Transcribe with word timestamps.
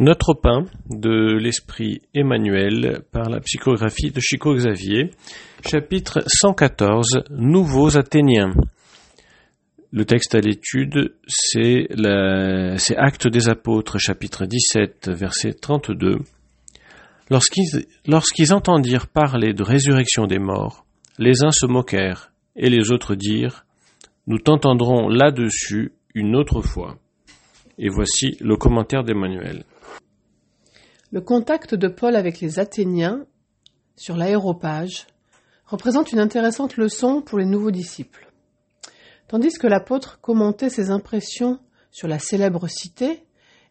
Notre 0.00 0.32
pain 0.32 0.66
de 0.88 1.36
l'esprit 1.38 2.02
Emmanuel 2.14 3.02
par 3.10 3.28
la 3.28 3.40
psychographie 3.40 4.12
de 4.12 4.20
Chico 4.20 4.54
Xavier, 4.54 5.10
chapitre 5.68 6.22
114, 6.24 7.24
Nouveaux 7.30 7.98
Athéniens. 7.98 8.52
Le 9.90 10.04
texte 10.04 10.36
à 10.36 10.38
l'étude, 10.38 11.16
c'est 11.26 11.88
Actes 12.96 13.26
des 13.26 13.48
Apôtres, 13.48 13.98
chapitre 13.98 14.46
17, 14.46 15.10
verset 15.12 15.54
32. 15.54 16.18
Lorsqu'ils 17.28 17.84
lorsqu'ils 18.06 18.54
entendirent 18.54 19.08
parler 19.08 19.52
de 19.52 19.64
résurrection 19.64 20.28
des 20.28 20.38
morts, 20.38 20.86
les 21.18 21.42
uns 21.42 21.50
se 21.50 21.66
moquèrent, 21.66 22.30
et 22.54 22.70
les 22.70 22.92
autres 22.92 23.16
dirent, 23.16 23.64
Nous 24.28 24.38
t'entendrons 24.38 25.08
là-dessus 25.08 25.90
une 26.14 26.36
autre 26.36 26.60
fois. 26.62 26.98
Et 27.78 27.88
voici 27.88 28.36
le 28.40 28.56
commentaire 28.56 29.02
d'Emmanuel. 29.02 29.64
Le 31.10 31.22
contact 31.22 31.74
de 31.74 31.88
Paul 31.88 32.16
avec 32.16 32.40
les 32.40 32.58
Athéniens 32.58 33.24
sur 33.96 34.14
l'aéropage 34.14 35.06
représente 35.64 36.12
une 36.12 36.18
intéressante 36.18 36.76
leçon 36.76 37.22
pour 37.22 37.38
les 37.38 37.46
nouveaux 37.46 37.70
disciples. 37.70 38.30
Tandis 39.26 39.54
que 39.54 39.66
l'apôtre 39.66 40.20
commentait 40.20 40.68
ses 40.68 40.90
impressions 40.90 41.60
sur 41.90 42.08
la 42.08 42.18
célèbre 42.18 42.68
cité, 42.68 43.24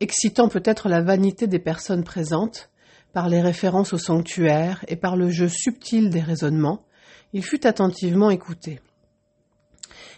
excitant 0.00 0.48
peut-être 0.48 0.90
la 0.90 1.00
vanité 1.00 1.46
des 1.46 1.58
personnes 1.58 2.04
présentes 2.04 2.70
par 3.14 3.30
les 3.30 3.40
références 3.40 3.94
au 3.94 3.98
sanctuaire 3.98 4.84
et 4.88 4.96
par 4.96 5.16
le 5.16 5.30
jeu 5.30 5.48
subtil 5.48 6.10
des 6.10 6.20
raisonnements, 6.20 6.84
il 7.32 7.42
fut 7.42 7.66
attentivement 7.66 8.30
écouté. 8.30 8.80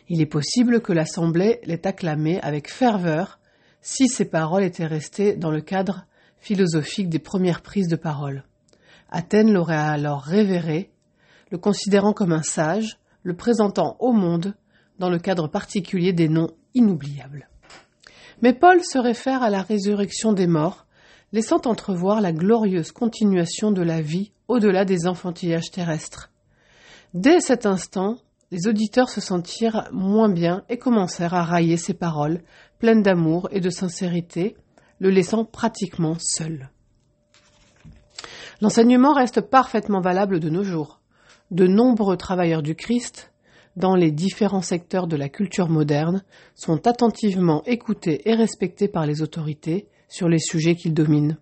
Il 0.09 0.21
est 0.21 0.27
possible 0.27 0.81
que 0.81 0.93
l'Assemblée 0.93 1.61
l'ait 1.63 1.87
acclamé 1.87 2.41
avec 2.41 2.69
ferveur 2.69 3.39
si 3.83 4.09
ces 4.09 4.25
paroles 4.25 4.65
étaient 4.65 4.87
restées 4.87 5.37
dans 5.37 5.53
le 5.53 5.61
cadre 5.61 6.07
philosophique 6.45 7.09
des 7.09 7.19
premières 7.19 7.63
prises 7.63 7.89
de 7.89 7.97
parole. 7.97 8.45
Athènes 9.11 9.51
l'aurait 9.51 9.77
alors 9.77 10.21
révéré, 10.21 10.91
le 11.51 11.57
considérant 11.57 12.13
comme 12.13 12.33
un 12.33 12.43
sage, 12.43 12.99
le 13.23 13.35
présentant 13.35 13.97
au 13.99 14.13
monde 14.13 14.55
dans 14.99 15.09
le 15.09 15.19
cadre 15.19 15.49
particulier 15.49 16.13
des 16.13 16.29
noms 16.29 16.51
inoubliables. 16.75 17.49
Mais 18.43 18.53
Paul 18.53 18.85
se 18.85 18.99
réfère 18.99 19.43
à 19.43 19.49
la 19.49 19.63
résurrection 19.63 20.35
des 20.35 20.47
morts, 20.47 20.87
laissant 21.33 21.63
entrevoir 21.65 22.21
la 22.21 22.33
glorieuse 22.33 22.93
continuation 22.93 23.73
de 23.73 23.83
la 23.83 24.03
vie 24.03 24.33
au-delà 24.47 24.85
des 24.85 25.07
enfantillages 25.07 25.71
terrestres. 25.71 26.31
Dès 27.15 27.41
cet 27.41 27.65
instant, 27.65 28.19
les 28.51 28.69
auditeurs 28.69 29.09
se 29.09 29.23
sentirent 29.23 29.89
moins 29.93 30.29
bien 30.29 30.63
et 30.69 30.77
commencèrent 30.77 31.33
à 31.33 31.43
railler 31.43 31.79
ces 31.79 31.95
paroles, 31.95 32.43
pleines 32.79 33.03
d'amour 33.03 33.49
et 33.51 33.61
de 33.61 33.71
sincérité, 33.71 34.57
le 35.05 35.11
laissant 35.11 35.45
pratiquement 35.45 36.17
seul. 36.19 36.71
L'enseignement 38.63 39.13
reste 39.13 39.43
parfaitement 39.43 40.01
valable 40.01 40.41
de 40.41 40.49
nos 40.49 40.65
jours. 40.65 41.03
De 41.51 41.67
nombreux 41.67 42.17
travailleurs 42.17 42.63
du 42.63 42.75
Christ, 42.75 43.31
dans 43.77 43.97
les 43.97 44.11
différents 44.11 44.63
secteurs 44.63 45.07
de 45.07 45.17
la 45.17 45.29
culture 45.29 45.69
moderne, 45.69 46.25
sont 46.55 46.87
attentivement 46.87 47.63
écoutés 47.67 48.27
et 48.31 48.35
respectés 48.35 48.89
par 48.89 49.05
les 49.05 49.21
autorités 49.21 49.89
sur 50.09 50.27
les 50.27 50.39
sujets 50.39 50.75
qu'ils 50.75 50.95
dominent. 50.95 51.37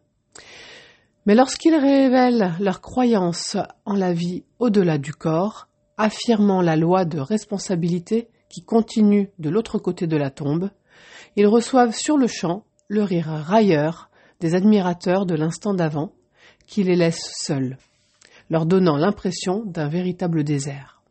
Mais 1.27 1.37
lorsqu'ils 1.37 1.77
révèlent 1.77 2.55
leur 2.59 2.81
croyance 2.81 3.57
en 3.85 3.95
la 3.95 4.13
vie 4.13 4.43
au-delà 4.59 4.99
du 4.99 5.13
corps, 5.13 5.69
affirmant 5.97 6.63
la 6.63 6.75
loi 6.75 7.05
de 7.05 7.21
responsabilité 7.21 8.29
qui 8.49 8.65
continue 8.65 9.31
de 9.39 9.51
l'autre 9.51 9.79
côté 9.79 10.09
de 10.09 10.17
la 10.17 10.31
tombe, 10.31 10.71
ils 11.37 11.47
reçoivent 11.47 11.95
sur 11.95 12.17
le 12.17 12.27
champ 12.27 12.65
le 12.93 13.05
rire 13.05 13.29
railleur 13.29 14.11
des 14.41 14.55
admirateurs 14.55 15.25
de 15.25 15.35
l'instant 15.35 15.73
d'avant, 15.73 16.13
qui 16.67 16.83
les 16.83 16.95
laissent 16.95 17.33
seuls, 17.41 17.79
leur 18.51 18.67
donnant 18.67 18.99
l'impression 18.99 19.65
d'un 19.65 19.89
véritable 19.89 20.45
désert. 20.45 21.02